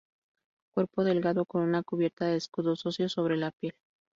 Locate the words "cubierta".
1.83-2.25